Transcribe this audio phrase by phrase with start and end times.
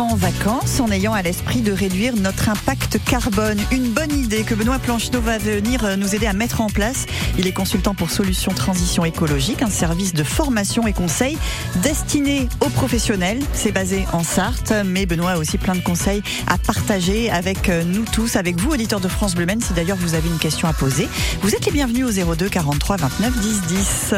[0.00, 3.58] en vacances en ayant à l'esprit de réduire notre impact carbone.
[3.72, 7.06] Une bonne idée que Benoît Plancheneau va venir euh, nous aider à mettre en place.
[7.38, 11.36] Il est consultant pour Solutions Transition Écologique, un service de formation et conseil
[11.82, 13.40] destiné aux professionnels.
[13.52, 17.82] C'est basé en Sarthe, mais Benoît a aussi plein de conseils à partager avec euh,
[17.84, 19.60] nous tous, avec vous, auditeurs de France Bleu Men.
[19.60, 21.08] Si d'ailleurs vous avez une question à poser,
[21.42, 24.14] vous êtes les bienvenus au 02 43 29 10 10.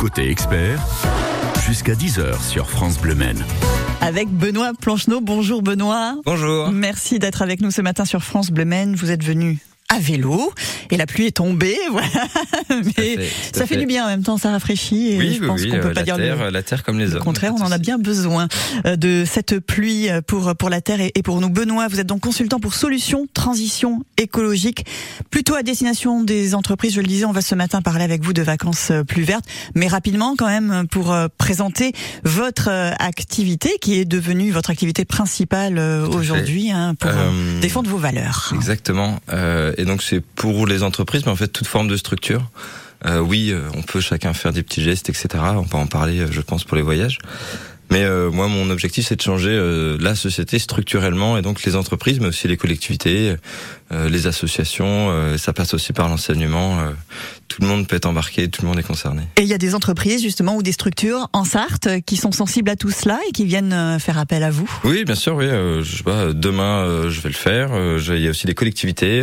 [0.00, 0.80] Côté expert,
[1.66, 3.44] jusqu'à 10h sur France Bleu Men
[4.02, 5.20] avec Benoît Plancheneau.
[5.20, 6.16] Bonjour Benoît.
[6.24, 6.70] Bonjour.
[6.72, 8.94] Merci d'être avec nous ce matin sur France Bleu Men.
[8.96, 9.60] Vous êtes venu
[9.92, 10.52] à vélo
[10.90, 12.06] et la pluie est tombée, voilà.
[12.96, 13.18] Mais
[13.52, 15.88] ça fait, du bien en même temps, ça rafraîchit et oui, je pense qu'on peut
[15.88, 17.22] euh, pas dire terre, la terre comme les le hommes.
[17.22, 18.48] Au contraire, on en a bien besoin
[18.86, 21.50] euh, de cette pluie pour pour la terre et pour nous.
[21.50, 24.86] Benoît, vous êtes donc consultant pour solutions transition écologique,
[25.30, 26.94] plutôt à destination des entreprises.
[26.94, 29.44] Je le disais, on va ce matin parler avec vous de vacances euh, plus vertes,
[29.74, 31.92] mais rapidement quand même pour présenter
[32.24, 32.68] votre
[32.98, 38.52] activité qui est devenue votre activité principale aujourd'hui hein, pour euh, défendre vos valeurs.
[38.54, 39.20] Exactement.
[39.32, 42.48] Euh, et donc c'est pour les entreprises, mais en fait toute forme de structure.
[43.04, 45.28] Euh, oui, euh, on peut chacun faire des petits gestes, etc.
[45.56, 47.18] On peut en parler, euh, je pense, pour les voyages.
[47.90, 49.54] Mais moi, mon objectif, c'est de changer
[50.00, 53.36] la société structurellement et donc les entreprises, mais aussi les collectivités,
[53.92, 55.36] les associations.
[55.38, 56.78] ça passe aussi par l'enseignement.
[57.48, 59.22] tout le monde peut être embarqué, tout le monde est concerné.
[59.36, 62.70] Et il y a des entreprises justement ou des structures en Sarthe qui sont sensibles
[62.70, 64.70] à tout cela et qui viennent faire appel à vous?
[64.84, 65.36] Oui, bien sûr.
[65.36, 66.32] Oui, je sais pas.
[66.32, 67.70] Demain, je vais le faire.
[67.98, 69.20] il y a aussi des collectivités.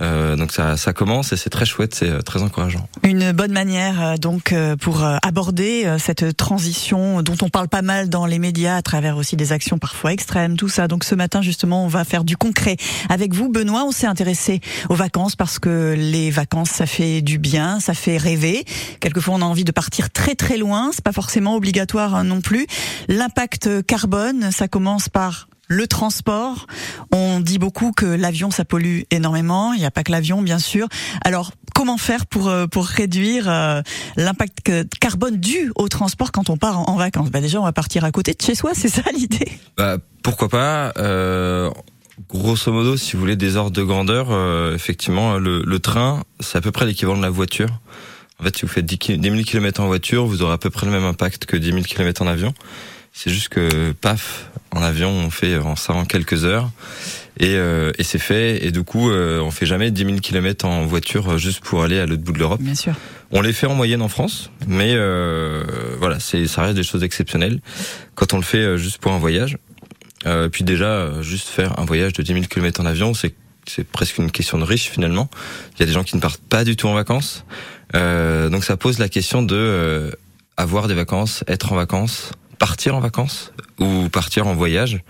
[0.00, 2.88] donc ça, ça commence et c'est très chouette, c'est très encourageant.
[3.02, 8.38] Une bonne manière donc pour aborder cette transition dont on parle pas mal dans les
[8.38, 10.88] médias à travers aussi des actions parfois extrêmes, tout ça.
[10.88, 12.76] Donc ce matin justement, on va faire du concret
[13.08, 13.73] avec vous, Benoît.
[13.82, 18.16] On s'est intéressé aux vacances parce que les vacances, ça fait du bien, ça fait
[18.16, 18.64] rêver.
[19.00, 20.90] Quelquefois, on a envie de partir très très loin.
[20.92, 22.66] C'est pas forcément obligatoire hein, non plus.
[23.08, 26.66] L'impact carbone, ça commence par le transport.
[27.12, 29.72] On dit beaucoup que l'avion ça pollue énormément.
[29.72, 30.88] Il n'y a pas que l'avion, bien sûr.
[31.24, 33.82] Alors comment faire pour euh, pour réduire euh,
[34.16, 37.30] l'impact carbone dû au transport quand on part en, vacances?
[37.30, 39.50] Bah déjà on va partir à côté de chez soi, c'est ça l'idée.
[39.76, 40.92] Bah pourquoi pas.
[40.98, 41.70] Euh,
[42.28, 46.58] grosso modo, si vous voulez des ordres de grandeur, euh, effectivement le, le train c'est
[46.58, 47.68] à peu près l'équivalent de la voiture.
[48.40, 50.86] En fait, si vous faites 10 000 km en voiture, vous aurez à peu près
[50.86, 52.52] le même impact que 10 000 km en avion.
[53.12, 56.68] C'est juste que, paf, en avion, on fait en ça en quelques heures.
[57.38, 58.64] Et, euh, et c'est fait.
[58.66, 61.84] Et du coup, euh, on fait jamais 10 000 km en voiture euh, juste pour
[61.84, 62.60] aller à l'autre bout de l'Europe.
[62.60, 62.94] Bien sûr.
[63.30, 65.64] On les fait en moyenne en France, mais euh,
[65.98, 67.60] voilà, c'est ça reste des choses exceptionnelles
[68.14, 69.58] quand on le fait euh, juste pour un voyage.
[70.26, 73.34] Euh, puis déjà, juste faire un voyage de 10 000 km en avion, c'est
[73.66, 75.30] c'est presque une question de riche finalement.
[75.74, 77.46] Il y a des gens qui ne partent pas du tout en vacances,
[77.94, 80.14] donc ça pose la question de
[80.58, 85.00] avoir des vacances, être en vacances, partir en vacances ou partir en voyage.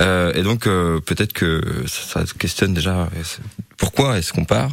[0.00, 3.08] Euh, et donc euh, peut-être que ça, ça, questionne déjà
[3.76, 4.70] pourquoi est-ce qu'on part?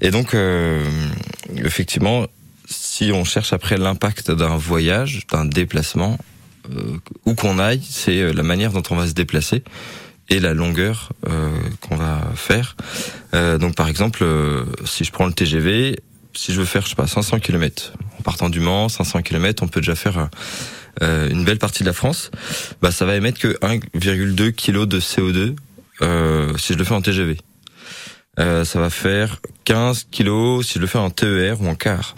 [0.00, 0.84] Et donc euh,
[1.56, 2.26] effectivement,
[2.66, 6.31] si on cherche après l'impact d'un voyage, d'un déplacement, euh,
[7.26, 9.62] où qu'on aille, c'est la manière dont on va se déplacer
[10.28, 11.50] et la longueur euh,
[11.80, 12.76] qu'on va faire.
[13.34, 14.24] Euh, donc par exemple,
[14.84, 15.98] si je prends le TGV,
[16.34, 19.62] si je veux faire je sais pas 500 km en partant du Mans, 500 km,
[19.62, 20.28] on peut déjà faire
[21.00, 22.30] euh, une belle partie de la France,
[22.82, 25.56] bah ça va émettre que 1,2 kg de CO2
[26.02, 27.38] euh, si je le fais en TGV.
[28.38, 32.14] Euh, ça va faire 15 kg si je le fais en TER ou en car.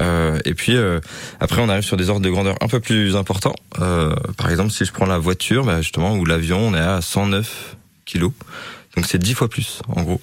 [0.00, 1.00] Euh, et puis euh,
[1.40, 3.54] après on arrive sur des ordres de grandeur un peu plus importants.
[3.80, 7.00] Euh, par exemple si je prends la voiture, bah, justement ou l'avion, on est à
[7.00, 8.30] 109 kg.
[8.96, 10.20] Donc c'est 10 fois plus, en gros.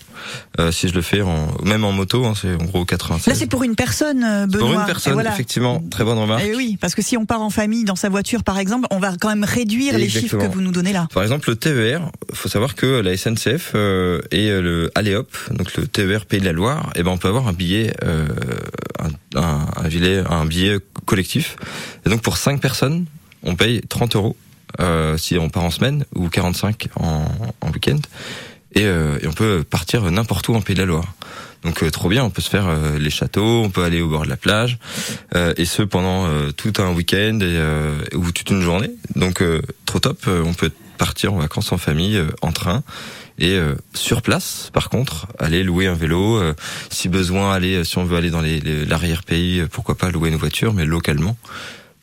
[0.60, 3.28] Euh, si je le fais en, même en moto, hein, c'est en gros 96.
[3.32, 4.68] Là, c'est pour une personne, euh, Benoît.
[4.68, 5.32] Pour une personne, voilà.
[5.32, 5.84] effectivement.
[5.92, 6.44] Très bonne remarque.
[6.44, 8.88] Et eh oui, parce que si on part en famille dans sa voiture, par exemple,
[8.90, 11.08] on va quand même réduire les chiffres que vous nous donnez là.
[11.14, 12.02] Par exemple, le TER,
[12.34, 16.52] faut savoir que la SNCF euh, et le Aléop, donc le TER Pays de la
[16.52, 18.28] Loire, eh ben on peut avoir un billet, euh,
[19.00, 21.58] un, un, un, billet, un billet collectif.
[22.08, 23.06] Et donc pour 5 personnes,
[23.44, 24.36] on paye 30 euros
[24.80, 27.26] euh, si on part en semaine ou 45 en,
[27.62, 28.00] en week-end
[28.76, 31.14] et, euh, et on peut partir n'importe où en Pays de la Loire.
[31.64, 34.10] Donc euh, trop bien, on peut se faire euh, les châteaux, on peut aller au
[34.10, 34.78] bord de la plage,
[35.36, 38.92] euh, et ce pendant euh, tout un week-end et, ou toute une journée.
[39.16, 39.42] Donc
[39.86, 42.84] trop top, on peut partir en vacances en famille, en train,
[43.40, 43.58] et
[43.94, 46.42] sur place, par contre, aller louer un vélo,
[46.90, 50.86] si besoin, aller, si on veut aller dans l'arrière-pays, pourquoi pas louer une voiture, mais
[50.86, 51.38] localement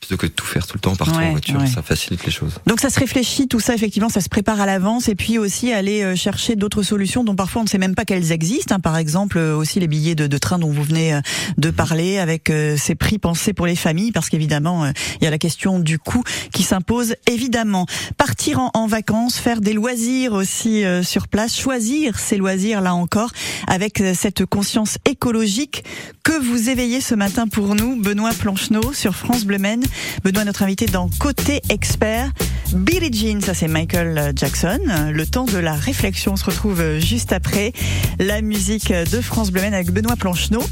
[0.01, 2.59] plutôt que de tout faire tout le temps partout en voiture, ça facilite les choses.
[2.67, 5.73] Donc ça se réfléchit, tout ça effectivement, ça se prépare à l'avance et puis aussi
[5.73, 8.75] aller euh, chercher d'autres solutions dont parfois on ne sait même pas qu'elles existent.
[8.75, 8.81] Hein.
[8.81, 11.21] Par exemple euh, aussi les billets de, de, train dont vous venez euh,
[11.59, 11.75] de mhm.
[11.75, 14.87] parler avec ces prix pensés pour les familles parce qu'évidemment
[15.21, 16.23] il y a la question du coût
[16.53, 17.87] qui s'impose évidemment.
[18.17, 23.31] Partir en, en, vacances, faire des loisirs aussi sur place, choisir ces loisirs là encore
[23.67, 25.85] avec cette conscience écologique
[26.25, 29.85] que vous éveillez ce matin pour nous, Benoît Plancheneau sur France Bleu Maine.
[30.25, 32.31] Benoît, notre invité dans Côté Expert.
[32.75, 34.79] Billie Jean, ça c'est Michael Jackson.
[35.13, 37.73] Le temps de la réflexion, on se retrouve juste après
[38.19, 40.63] la musique de France Bleu avec Benoît Plancheneau.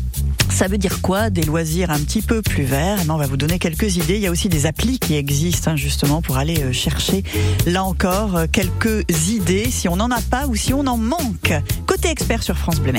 [0.51, 2.99] Ça veut dire quoi Des loisirs un petit peu plus verts?
[3.09, 4.17] On va vous donner quelques idées.
[4.17, 7.23] Il y a aussi des applis qui existent hein, justement pour aller euh, chercher
[7.67, 11.53] là encore euh, quelques idées si on n'en a pas ou si on en manque.
[11.87, 12.93] Côté expert sur France Bleu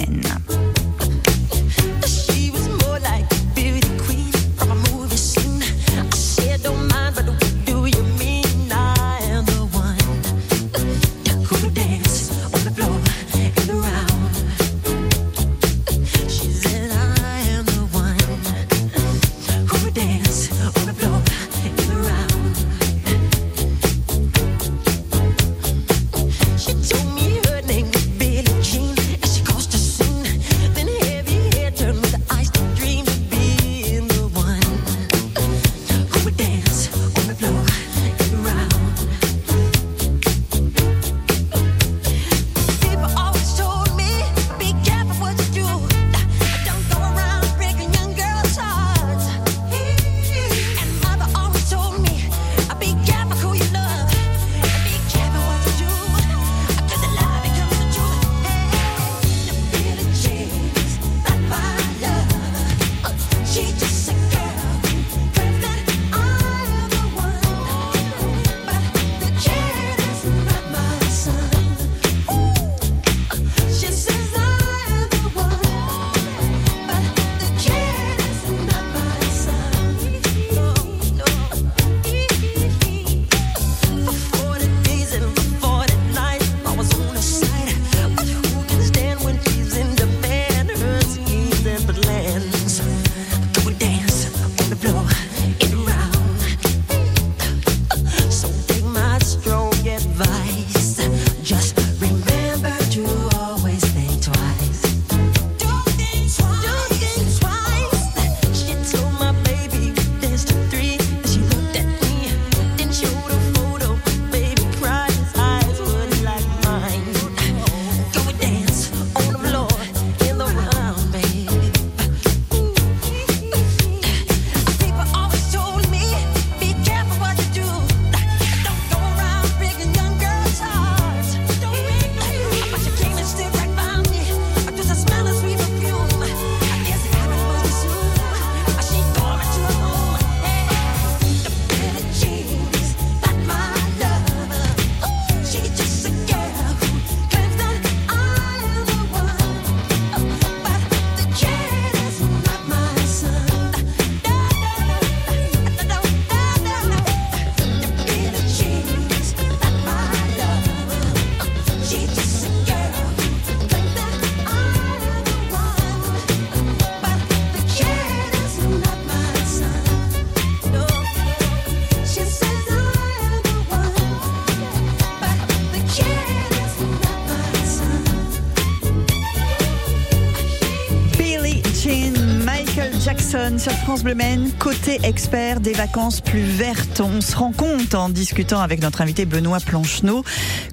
[183.57, 186.99] sur France Bleu Maine, côté expert des vacances plus vertes.
[186.99, 190.25] On se rend compte en discutant avec notre invité Benoît Plancheneau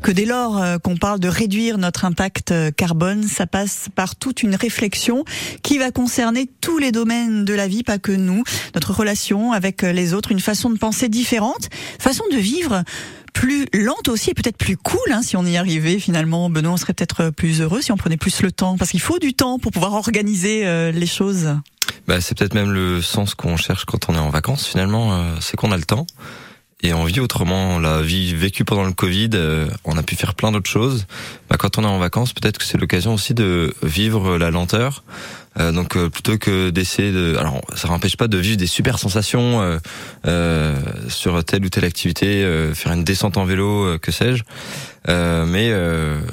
[0.03, 4.17] que dès lors euh, qu'on parle de réduire notre impact euh, carbone, ça passe par
[4.17, 5.25] toute une réflexion
[5.63, 8.43] qui va concerner tous les domaines de la vie, pas que nous,
[8.75, 11.69] notre relation avec euh, les autres, une façon de penser différente,
[12.01, 12.83] façon de vivre
[13.37, 16.49] plus lente aussi et peut-être plus cool hein, si on y arrivait finalement.
[16.49, 19.19] Benoît, on serait peut-être plus heureux si on prenait plus le temps parce qu'il faut
[19.19, 21.57] du temps pour pouvoir organiser les choses.
[22.07, 25.35] Bah, c'est peut-être même le sens qu'on cherche quand on est en vacances finalement, euh,
[25.40, 26.07] c'est qu'on a le temps
[26.83, 27.78] et on vit autrement.
[27.78, 31.07] La vie vécue pendant le Covid, euh, on a pu faire plein d'autres choses.
[31.49, 35.02] Bah, quand on est en vacances, peut-être que c'est l'occasion aussi de vivre la lenteur.
[35.59, 39.81] Euh, donc plutôt que d'essayer de, alors ça n'empêche pas de vivre des super sensations
[41.09, 42.45] sur telle ou telle activité,
[42.75, 44.43] faire une descente en vélo, que sais-je.
[45.09, 45.73] mais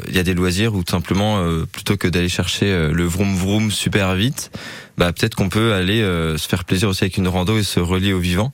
[0.07, 3.71] il y a des loisirs où tout simplement plutôt que d'aller chercher le vroom vroom
[3.71, 4.51] super vite,
[4.97, 7.79] bah peut-être qu'on peut aller euh, se faire plaisir aussi avec une rando et se
[7.79, 8.53] relier au vivant.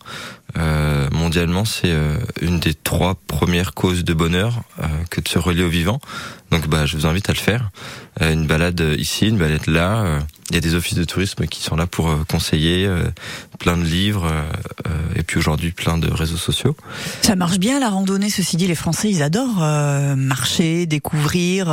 [0.58, 5.38] Euh, mondialement, c'est euh, une des trois premières causes de bonheur euh, que de se
[5.38, 6.00] relier au vivant.
[6.52, 7.70] Donc, bah, je vous invite à le faire.
[8.22, 10.20] une balade ici, une balade là.
[10.50, 12.90] Il y a des offices de tourisme qui sont là pour conseiller,
[13.60, 14.34] plein de livres,
[15.16, 16.76] et puis aujourd'hui plein de réseaux sociaux.
[17.22, 18.32] Ça marche bien la randonnée.
[18.32, 19.60] Ceci dit, les Français, ils adorent
[20.18, 21.66] marcher, découvrir.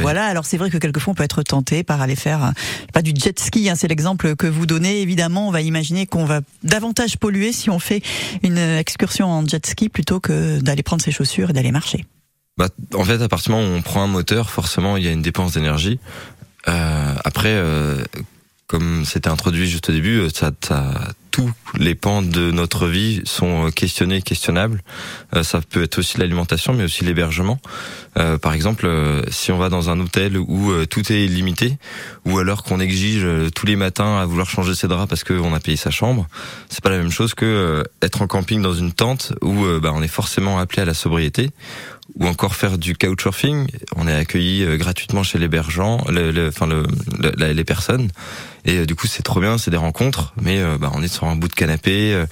[0.00, 0.26] voilà.
[0.26, 2.52] Alors c'est vrai que quelquefois on peut être tenté par aller faire
[2.92, 3.70] pas du jet ski.
[3.70, 5.00] Hein, c'est l'exemple que vous donnez.
[5.00, 8.02] Évidemment, on va imaginer qu'on va davantage polluer si on fait
[8.42, 12.04] une excursion en jet ski plutôt que d'aller prendre ses chaussures et d'aller marcher
[12.60, 15.08] bah, En fait, à partir du moment où on prend un moteur, forcément, il y
[15.08, 15.98] a une dépense d'énergie.
[16.68, 18.04] Euh, après, euh,
[18.66, 20.92] comme c'était introduit juste au début, euh, ça, ça,
[21.30, 24.82] tous les pans de notre vie sont euh, questionnés, questionnables.
[25.34, 27.58] Euh, ça peut être aussi l'alimentation, mais aussi l'hébergement.
[28.18, 28.88] Euh, par exemple,
[29.30, 31.78] si on va dans un hôtel où tout est limité,
[32.24, 35.60] ou alors qu'on exige tous les matins à vouloir changer ses draps parce qu'on a
[35.60, 36.26] payé sa chambre,
[36.68, 40.02] c'est pas la même chose que être en camping dans une tente où bah, on
[40.02, 41.50] est forcément appelé à la sobriété,
[42.14, 43.66] ou encore faire du couchsurfing.
[43.96, 46.84] On est accueilli gratuitement chez l'hébergeant, le, enfin le,
[47.36, 48.08] les personnes.
[48.64, 51.08] Et euh, du coup, c'est trop bien, c'est des rencontres, mais euh, bah, on est
[51.08, 52.12] sur un bout de canapé.
[52.12, 52.26] Euh,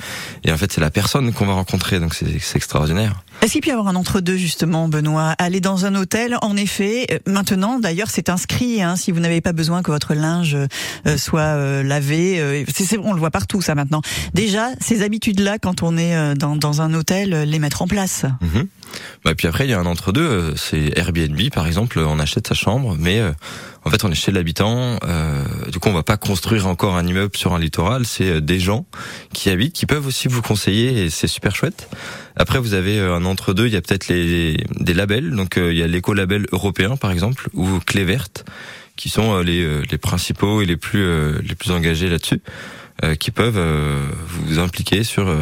[0.44, 3.22] et en fait, c'est la personne qu'on va rencontrer, donc c'est extraordinaire.
[3.40, 5.34] Est-ce qu'il peut y avoir un entre-deux justement, Benoît?
[5.38, 7.06] Aller dans un hôtel, en effet.
[7.26, 8.82] Maintenant, d'ailleurs, c'est inscrit.
[8.82, 10.56] Hein, si vous n'avez pas besoin que votre linge
[11.16, 14.02] soit lavé, c'est on le voit partout ça maintenant.
[14.34, 18.24] Déjà, ces habitudes-là, quand on est dans, dans, un hôtel, les mettre en place.
[18.40, 18.62] Mm
[19.24, 20.54] Bah puis après, il y a un entre-deux.
[20.56, 21.98] C'est Airbnb, par exemple.
[21.98, 23.20] On achète sa chambre, mais
[23.88, 24.98] en fait, on est chez l'habitant.
[25.04, 25.42] Euh,
[25.72, 28.04] du coup, on va pas construire encore un immeuble sur un littoral.
[28.04, 28.86] C'est euh, des gens
[29.32, 31.88] qui habitent, qui peuvent aussi vous conseiller, et c'est super chouette.
[32.36, 33.66] Après, vous avez euh, un entre-deux.
[33.66, 35.30] Il y a peut-être les des labels.
[35.30, 38.44] Donc, il y a l'éco-label européen, par exemple, ou Clé verte,
[38.96, 42.42] qui sont les, les principaux et les plus les plus engagés là-dessus.
[43.20, 43.60] Qui peuvent
[44.28, 45.32] vous impliquer sur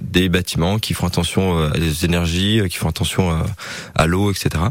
[0.00, 3.46] des bâtiments qui font attention à des énergies, qui font attention à,
[3.94, 4.64] à l'eau, etc.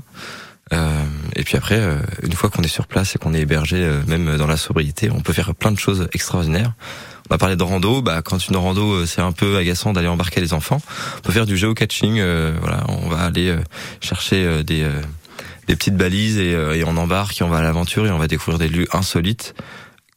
[0.73, 1.03] Euh,
[1.35, 4.01] et puis après, euh, une fois qu'on est sur place et qu'on est hébergé, euh,
[4.07, 6.73] même dans la sobriété, on peut faire plein de choses extraordinaires.
[7.29, 8.01] On va parler de rando.
[8.01, 10.81] Bah, quand une rando, c'est un peu agaçant d'aller embarquer les enfants.
[11.17, 12.21] On peut faire du geocaching.
[12.59, 13.55] voilà, on va aller
[14.01, 14.85] chercher des
[15.67, 18.27] des petites balises et, et on embarque et on va à l'aventure et on va
[18.27, 19.53] découvrir des lieux insolites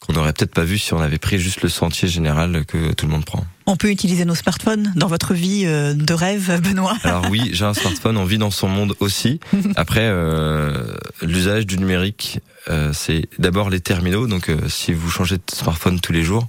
[0.07, 3.07] qu'on n'aurait peut-être pas vu si on avait pris juste le sentier général que tout
[3.07, 3.45] le monde prend.
[3.67, 7.65] On peut utiliser nos smartphones dans votre vie euh, de rêve, Benoît Alors oui, j'ai
[7.65, 9.41] un smartphone, on vit dans son monde aussi.
[9.77, 14.27] Après, euh, l'usage du numérique, euh, c'est d'abord les terminaux.
[14.27, 16.49] Donc si vous changez de smartphone tous les jours,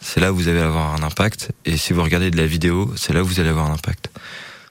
[0.00, 1.50] c'est là où vous allez avoir un impact.
[1.64, 4.10] Et si vous regardez de la vidéo, c'est là où vous allez avoir un impact.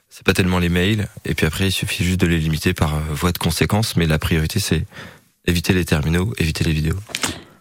[0.08, 1.08] C'est pas tellement les mails.
[1.24, 3.96] Et puis après, il suffit juste de les limiter par voie de conséquence.
[3.96, 4.84] Mais la priorité, c'est
[5.46, 6.98] éviter les terminaux, éviter les vidéos.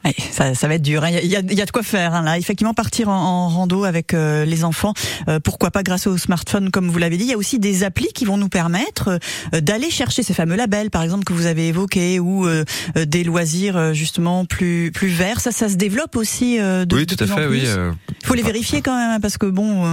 [0.04, 1.04] Ouais, ça, ça, va être dur.
[1.04, 1.10] Hein.
[1.24, 2.38] Il y, a, y a de quoi faire hein, là.
[2.38, 4.94] Effectivement, partir en, en rando avec euh, les enfants,
[5.28, 7.26] euh, pourquoi pas grâce au smartphone, comme vous l'avez dit.
[7.26, 9.20] Il y a aussi des applis qui vont nous permettre
[9.54, 12.48] euh, d'aller chercher ces fameux labels, par exemple que vous avez évoqués, ou
[12.96, 15.40] des loisirs justement plus plus verts.
[15.40, 16.58] Ça, ça se développe aussi.
[16.58, 17.48] de, oui, tout à fait.
[17.48, 17.64] Oui.
[17.66, 19.86] Il faut les vérifier quand même, hein, parce que bon.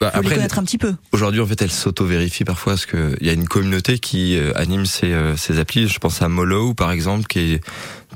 [0.00, 0.94] Bah, faut après, les connaître un petit peu.
[1.12, 5.12] Aujourd'hui, en fait, elle s'auto-vérifie parfois parce qu'il y a une communauté qui anime ces,
[5.36, 5.88] ces applis.
[5.88, 7.60] Je pense à Molo, par exemple, qui est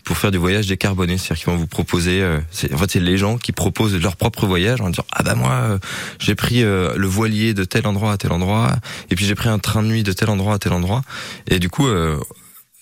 [0.04, 2.22] pour faire du voyage décarboné, c'est-à-dire qu'ils vont vous proposer.
[2.22, 2.40] Euh,
[2.72, 5.52] en fait, c'est les gens qui proposent leur propre voyage en disant ah bah moi
[5.52, 5.78] euh,
[6.18, 8.72] j'ai pris euh, le voilier de tel endroit à tel endroit,
[9.10, 11.02] et puis j'ai pris un train de nuit de tel endroit à tel endroit,
[11.48, 11.86] et du coup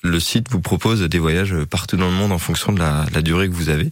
[0.03, 3.23] le site vous propose des voyages partout dans le monde en fonction de la, la
[3.23, 3.91] durée que vous avez,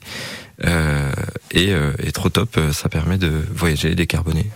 [1.52, 4.46] et, et trop top, ça permet de voyager décarboné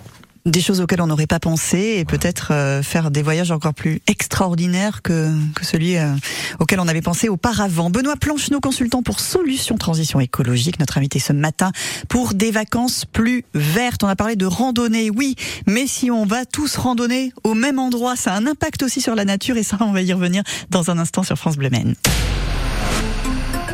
[0.45, 4.01] des choses auxquelles on n'aurait pas pensé et peut-être euh, faire des voyages encore plus
[4.07, 6.13] extraordinaires que, que celui euh,
[6.59, 7.91] auquel on avait pensé auparavant.
[7.91, 8.15] Benoît
[8.51, 11.71] nos consultant pour Solutions Transition Écologique, notre invité ce matin
[12.09, 14.03] pour des vacances plus vertes.
[14.03, 18.17] On a parlé de randonnée, oui, mais si on va tous randonner au même endroit,
[18.17, 20.91] ça a un impact aussi sur la nature et ça, on va y revenir dans
[20.91, 21.71] un instant sur France Bleu.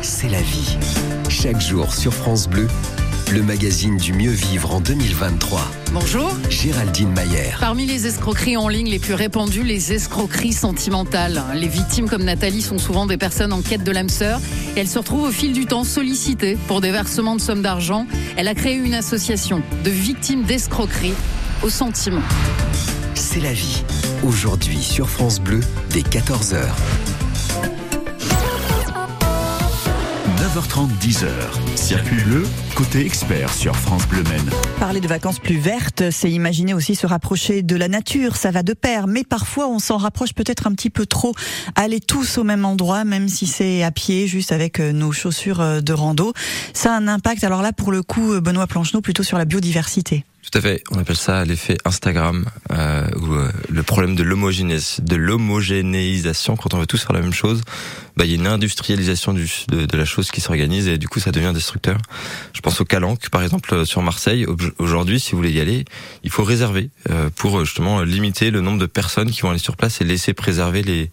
[0.01, 0.77] C'est la vie.
[1.29, 2.67] Chaque jour sur France Bleu,
[3.31, 5.61] le magazine du mieux vivre en 2023.
[5.93, 6.31] Bonjour.
[6.49, 7.51] Géraldine Mayer.
[7.59, 11.43] Parmi les escroqueries en ligne les plus répandues, les escroqueries sentimentales.
[11.53, 14.39] Les victimes comme Nathalie sont souvent des personnes en quête de l'âme sœur
[14.75, 18.07] et elles se retrouvent au fil du temps sollicitées pour des versements de sommes d'argent.
[18.35, 21.13] Elle a créé une association de victimes d'escroqueries
[21.61, 22.23] au sentiment.
[23.13, 23.83] C'est la vie.
[24.23, 25.59] Aujourd'hui sur France Bleu,
[25.91, 26.57] dès 14h.
[30.39, 31.27] 9h30, 10h.
[31.89, 32.17] Circuit
[32.75, 34.47] côté expert sur France Bleu Maine.
[34.79, 38.61] Parler de vacances plus vertes, c'est imaginer aussi se rapprocher de la nature, ça va
[38.61, 41.33] de pair, mais parfois on s'en rapproche peut-être un petit peu trop.
[41.73, 45.61] Aller tous au même endroit, même si c'est à pied, juste avec euh, nos chaussures
[45.61, 46.33] euh, de rando,
[46.75, 47.43] ça a un impact.
[47.43, 50.25] Alors là, pour le coup, euh, Benoît Plancheneau, plutôt sur la biodiversité.
[50.51, 50.83] Tout à fait.
[50.89, 56.55] On appelle ça l'effet Instagram, euh, ou euh, le problème de l'homogénéisation.
[56.55, 57.61] Quand on veut tous faire la même chose,
[58.17, 61.19] bah, il y a une industrialisation du, de, la chose qui s'organise et du coup
[61.19, 61.99] ça devient destructeur.
[62.53, 64.47] Je pense au Calanque, par exemple, euh, sur Marseille.
[64.79, 65.85] Aujourd'hui, si vous voulez y aller,
[66.23, 69.77] il faut réserver euh, pour justement limiter le nombre de personnes qui vont aller sur
[69.77, 71.11] place et laisser préserver les,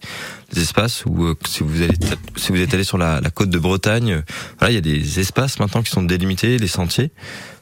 [0.53, 1.05] les espaces.
[1.05, 1.93] Ou si vous allez,
[2.35, 4.23] si vous êtes allé sur la, la côte de Bretagne,
[4.59, 7.11] voilà, il y a des espaces maintenant qui sont délimités, les sentiers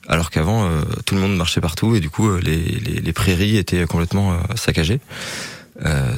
[0.08, 3.14] alors qu'avant euh, tout le monde marchait partout et du coup euh, les, les, les,
[3.14, 5.00] prairies étaient complètement euh, saccagées.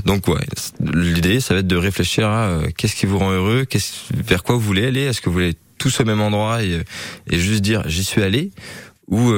[0.06, 0.46] donc ouais,
[0.80, 3.66] l'idée ça va être de réfléchir à qu'est-ce qui vous rend heureux,
[4.12, 6.84] vers quoi vous voulez aller, est-ce que vous voulez tous au même endroit et,
[7.30, 8.52] et juste dire j'y suis allé
[9.08, 9.32] ou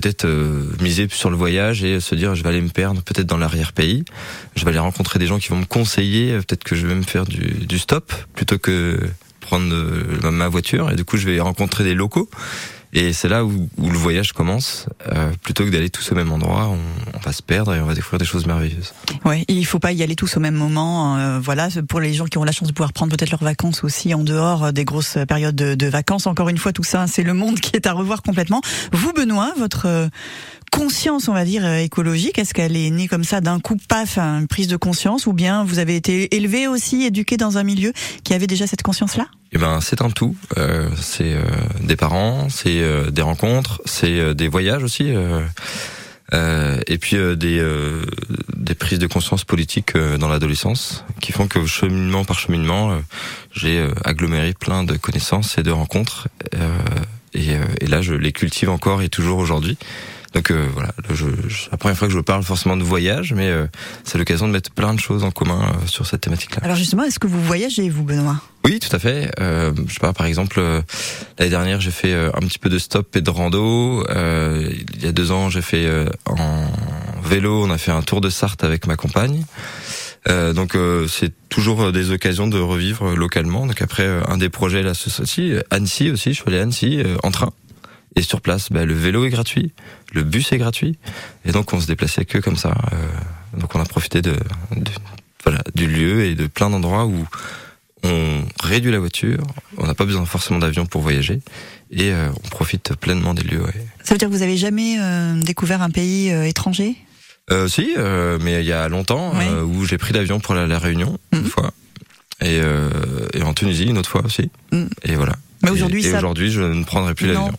[0.00, 0.26] peut-être
[0.82, 4.04] miser sur le voyage et se dire je vais aller me perdre peut-être dans l'arrière-pays,
[4.54, 7.02] je vais aller rencontrer des gens qui vont me conseiller, peut-être que je vais me
[7.02, 9.00] faire du, du stop plutôt que
[9.40, 10.90] prendre ma voiture.
[10.90, 12.28] Et du coup je vais rencontrer des locaux.
[12.92, 14.86] Et c'est là où, où, le voyage commence.
[15.12, 16.74] Euh, plutôt que d'aller tous au même endroit,
[17.26, 18.94] va se perdre et on va découvrir des choses merveilleuses.
[19.24, 21.16] Ouais, il faut pas y aller tous au même moment.
[21.16, 23.84] Euh, voilà, pour les gens qui ont la chance de pouvoir prendre peut-être leurs vacances
[23.84, 26.26] aussi en dehors des grosses périodes de, de vacances.
[26.26, 28.60] Encore une fois, tout ça, c'est le monde qui est à revoir complètement.
[28.92, 30.08] Vous, Benoît, votre euh,
[30.70, 34.18] conscience, on va dire, euh, écologique Est-ce qu'elle est née comme ça d'un coup, paf,
[34.18, 37.92] une prise de conscience Ou bien vous avez été élevé aussi, éduqué dans un milieu
[38.24, 39.26] qui avait déjà cette conscience-là?
[39.52, 40.36] Eh ben, c'est un tout.
[40.58, 41.42] Euh, c'est euh,
[41.82, 45.12] des parents, c'est euh, des rencontres, c'est euh, des voyages aussi,
[46.32, 47.64] et puis des
[48.56, 52.98] des prises de conscience politiques dans l'adolescence, qui font que cheminement par cheminement,
[53.52, 56.28] j'ai aggloméré plein de connaissances et de rencontres,
[57.32, 59.78] et, et, là je les cultive encore et toujours aujourd'hui.
[60.36, 63.48] Donc euh, voilà, je, je, la première fois que je parle forcément de voyage, mais
[63.48, 63.66] euh,
[64.04, 66.60] c'est l'occasion de mettre plein de choses en commun euh, sur cette thématique-là.
[66.62, 68.42] Alors justement, est-ce que vous voyagez, vous, Benoît?
[68.62, 69.30] Oui, tout à fait.
[69.40, 70.60] Euh, je sais pas, par exemple,
[71.38, 74.04] l'année dernière, j'ai fait un petit peu de stop et de rando.
[74.10, 75.88] il y a deux ans, j'ai fait
[76.26, 76.66] en
[77.24, 79.42] vélo, on a fait un tour de Sarthe avec ma compagne.
[80.28, 83.66] Euh, donc euh, c'est toujours des occasions de revivre localement.
[83.66, 86.34] Donc après un des projets là, ce aussi Annecy aussi.
[86.34, 87.52] Je suis allé à Annecy en train.
[88.16, 89.72] Et sur place, bah, le vélo est gratuit,
[90.12, 90.98] le bus est gratuit,
[91.44, 92.74] et donc on se déplaçait que comme ça.
[92.92, 92.96] Euh,
[93.60, 94.32] donc on a profité de,
[94.74, 94.90] de,
[95.44, 97.26] voilà, du lieu et de plein d'endroits où
[98.02, 99.42] on réduit la voiture,
[99.76, 101.40] on n'a pas besoin forcément d'avion pour voyager,
[101.90, 103.62] et euh, on profite pleinement des lieux.
[103.62, 103.86] Ouais.
[104.02, 106.96] Ça veut dire que vous avez jamais euh, découvert un pays euh, étranger?
[107.50, 107.94] Euh, Si,
[108.40, 109.44] mais il y a longtemps, oui.
[109.66, 111.48] où j'ai pris l'avion pour la, la Réunion une mhm.
[111.48, 111.70] fois,
[112.40, 112.60] et,
[113.34, 114.84] et, en Tunisie une autre fois aussi, mmh.
[115.04, 115.36] et voilà.
[115.62, 116.18] Mais aujourd'hui, ça...
[116.18, 117.52] aujourd'hui, je ne prendrai plus l'avion.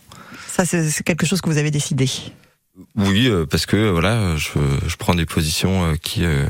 [0.58, 2.10] Ça, c'est quelque chose que vous avez décidé.
[2.96, 6.46] Oui, euh, parce que voilà, je, je prends des positions euh, qui euh,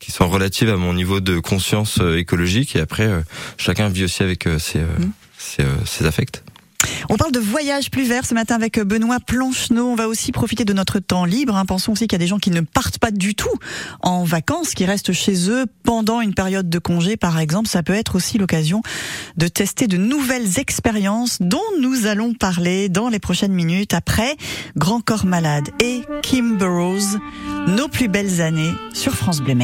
[0.00, 3.08] qui sont relatives à mon niveau de conscience écologique et après
[3.56, 5.12] chacun vit aussi avec ses, mmh.
[5.38, 6.44] ses, ses affects.
[7.08, 9.88] On parle de voyage plus vert ce matin avec Benoît Plancheneau.
[9.88, 11.56] On va aussi profiter de notre temps libre.
[11.56, 11.64] Hein.
[11.64, 13.54] Pensons aussi qu'il y a des gens qui ne partent pas du tout
[14.02, 17.68] en vacances, qui restent chez eux pendant une période de congé, par exemple.
[17.68, 18.82] Ça peut être aussi l'occasion
[19.36, 24.36] de tester de nouvelles expériences dont nous allons parler dans les prochaines minutes après
[24.76, 27.18] Grand Corps Malade et Kim Burrows,
[27.68, 29.54] nos plus belles années sur France Bleu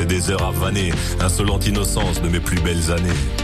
[0.00, 0.92] et des heures à vanner.
[1.20, 3.43] Insolente innocence de mes plus belles années.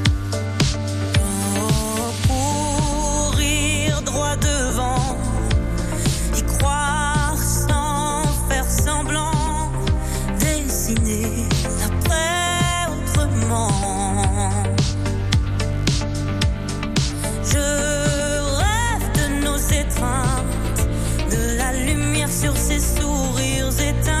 [22.31, 24.20] sur ses sourires éteints.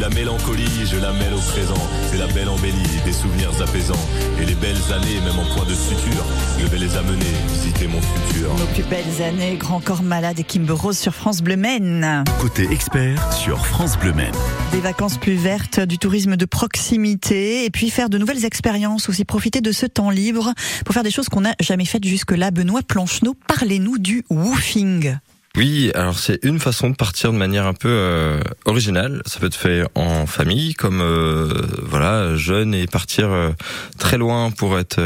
[0.00, 1.74] La mélancolie, je la mêle au présent.
[2.10, 2.72] C'est la belle embellie,
[3.04, 4.08] des souvenirs apaisants.
[4.40, 6.24] Et les belles années, même en point de suture,
[6.58, 8.54] je vais les amener visiter mon futur.
[8.58, 12.24] Nos plus belles années, Grand Corps Malade et Kimber Rose sur France Bleu Maine.
[12.40, 14.34] Côté expert sur France Bleu Maine.
[14.72, 19.26] Des vacances plus vertes, du tourisme de proximité et puis faire de nouvelles expériences, aussi
[19.26, 20.54] profiter de ce temps libre
[20.86, 22.50] pour faire des choses qu'on n'a jamais faites jusque-là.
[22.50, 25.18] Benoît Plancheneau, parlez-nous du woofing.
[25.56, 29.20] Oui, alors c'est une façon de partir de manière un peu euh, originale.
[29.26, 33.50] Ça peut être fait en famille, comme euh, voilà, jeune et partir euh,
[33.98, 35.00] très loin pour être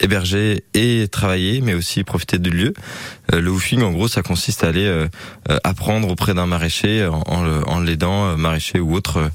[0.00, 2.72] hébergé et travailler, mais aussi profiter du lieu.
[3.30, 5.06] Le woofing, en gros, ça consiste à aller
[5.64, 9.30] apprendre auprès d'un maraîcher en, en l'aidant, maraîcher ou autre,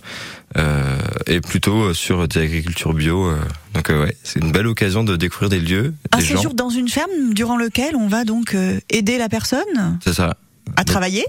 [1.27, 3.33] et plutôt sur de l'agriculture bio.
[3.79, 3.81] Euh.
[3.81, 6.35] donc euh, ouais, c'est une belle occasion de découvrir des lieux, Un des gens.
[6.37, 10.37] séjour dans une ferme durant lequel on va donc euh, aider la personne C'est ça.
[10.75, 11.25] à travailler.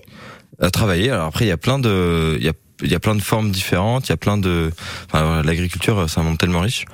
[0.60, 1.10] à travailler.
[1.10, 3.20] Alors après, il y a plein de, il y a, il y a plein de
[3.20, 4.08] formes différentes.
[4.08, 4.70] Il y a plein de,
[5.06, 6.86] enfin, l'agriculture, c'est un monde tellement riche.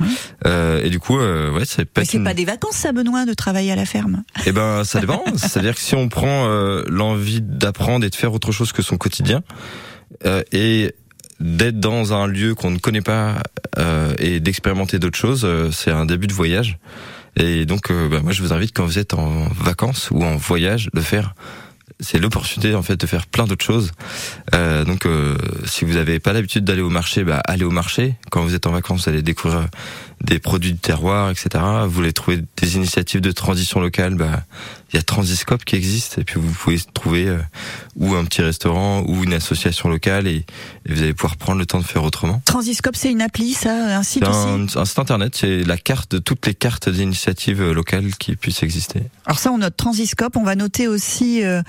[0.46, 2.00] Euh, et du coup, euh, ouais, c'est pas.
[2.00, 4.24] Mais c'est une- pas des vacances, ça, Benoît, de travailler à la ferme.
[4.46, 5.22] Eh ben, ça dépend.
[5.36, 8.96] C'est-à-dire que si on prend euh, l'envie d'apprendre et de faire autre chose que son
[8.96, 9.42] quotidien,
[10.24, 10.92] euh, et
[11.40, 13.42] d'être dans un lieu qu'on ne connaît pas
[13.79, 16.79] euh, et d'expérimenter d'autres choses, euh, c'est un début de voyage.
[17.37, 20.37] Et donc, euh, bah, moi, je vous invite quand vous êtes en vacances ou en
[20.37, 21.35] voyage de faire.
[22.01, 23.92] C'est l'opportunité en fait de faire plein d'autres choses.
[24.55, 28.16] Euh, donc, euh, si vous n'avez pas l'habitude d'aller au marché, bah, allez au marché.
[28.31, 29.66] Quand vous êtes en vacances, vous allez découvrir
[30.22, 31.48] des produits du terroir, etc.
[31.85, 34.42] Vous voulez trouver des initiatives de transition locale, bah,
[34.92, 37.38] il y a Transiscope qui existe et puis vous pouvez trouver euh,
[37.96, 40.44] ou un petit restaurant ou une association locale et,
[40.87, 42.40] et vous allez pouvoir prendre le temps de faire autrement.
[42.44, 44.76] Transiscope, c'est une appli, ça, un site C'est aussi.
[44.79, 48.37] un, un site internet, c'est la carte de toutes les cartes d'initiatives euh, locales qui
[48.37, 49.02] puissent exister.
[49.26, 50.37] Alors ça, on note Transiscope.
[50.37, 51.62] On va noter aussi euh,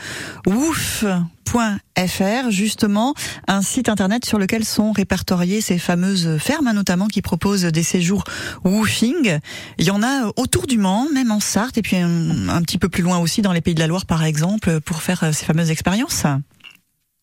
[1.54, 3.14] wouf.fr, justement,
[3.48, 8.24] un site internet sur lequel sont répertoriées ces fameuses fermes, notamment qui proposent des séjours
[8.64, 9.40] woofing.
[9.78, 12.78] Il y en a autour du Mans, même en Sarthe, et puis un, un petit
[12.78, 15.32] peu plus loin aussi dans les Pays de la Loire, par exemple, pour faire euh,
[15.32, 16.26] ces fameuses expériences.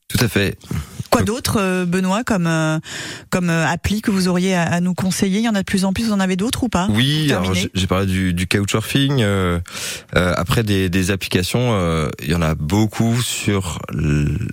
[0.09, 0.59] Tout à fait.
[1.15, 2.79] Quoi d'autre, euh, Benoît, comme euh,
[3.31, 5.39] comme euh, appli que vous auriez à, à nous conseiller?
[5.39, 6.05] Il y en a de plus en plus.
[6.05, 6.89] Vous en avez d'autres ou pas?
[6.91, 7.33] Oui,
[7.75, 9.21] j'ai parlé du, du couchsurfing.
[9.21, 9.61] Euh,
[10.17, 13.81] euh, après des, des applications, euh, il y en a beaucoup sur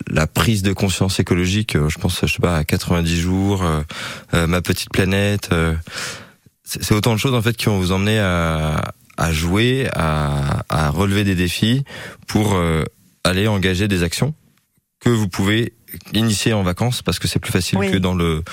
[0.10, 1.76] la prise de conscience écologique.
[1.88, 3.64] Je pense, je sais pas, à 90 jours,
[4.34, 5.50] ma petite planète.
[6.64, 10.90] c'est autant de choses en fait qui vont vous emmener à, à jouer, à, à
[10.90, 11.84] relever des défis
[12.28, 12.56] pour
[13.24, 14.34] aller engager des actions
[15.00, 15.74] que vous pouvez
[16.14, 17.92] initier en vacances parce que c'est plus facile Oui.
[17.92, 18.44] que dans le,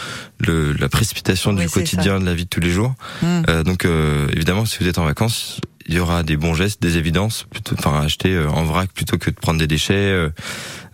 [0.41, 2.95] le la précipitation Oui, du quotidien de la vie de tous les jours.
[3.23, 3.43] Hmm.
[3.49, 6.83] Euh, donc euh, évidemment, si vous êtes en vacances, il y aura des bons gestes,
[6.83, 10.29] des évidences, plutôt, enfin acheter euh, en vrac plutôt que de prendre des déchets, euh,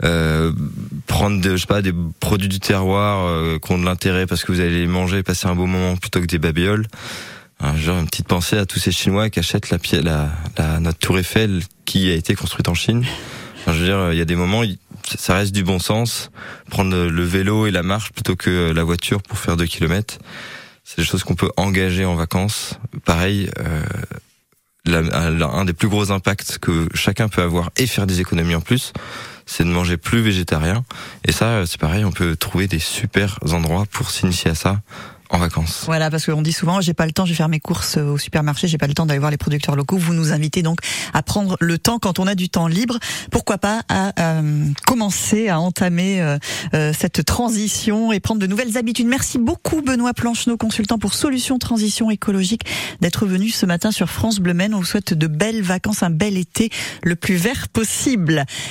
[0.05, 0.53] euh,
[1.07, 4.45] prendre de, je sais pas des produits du terroir euh, qui ont de l'intérêt parce
[4.45, 6.87] que vous allez les manger, passer un beau moment plutôt que des babioles.
[7.61, 10.99] Hein, genre une petite pensée à tous ces Chinois qui achètent la, la, la notre
[10.99, 13.05] tour Eiffel qui a été construite en Chine.
[13.66, 14.62] Je veux dire, il y a des moments,
[15.16, 16.31] ça reste du bon sens.
[16.70, 20.18] Prendre le vélo et la marche plutôt que la voiture pour faire deux kilomètres.
[20.85, 22.79] C'est des choses qu'on peut engager en vacances.
[23.05, 23.83] Pareil, euh,
[24.87, 28.92] un des plus gros impacts que chacun peut avoir et faire des économies en plus,
[29.46, 30.85] c'est de manger plus végétarien.
[31.24, 34.81] Et ça, c'est pareil, on peut trouver des super endroits pour s'initier à ça
[35.35, 35.83] en vacances.
[35.87, 38.18] Voilà, parce qu'on dit souvent, j'ai pas le temps, je vais faire mes courses au
[38.18, 39.97] supermarché, j'ai pas le temps d'aller voir les producteurs locaux.
[39.97, 40.79] Vous nous invitez donc
[41.12, 42.99] à prendre le temps quand on a du temps libre.
[43.31, 46.38] Pourquoi pas à euh, commencer à entamer euh,
[46.75, 49.07] euh, cette transition et prendre de nouvelles habitudes.
[49.07, 52.62] Merci beaucoup Benoît Plancheneau, consultant pour Solutions Transition écologique,
[53.01, 54.75] d'être venu ce matin sur France Bleu Maine.
[54.75, 56.70] On vous souhaite de belles vacances, un bel été
[57.03, 58.44] le plus vert possible.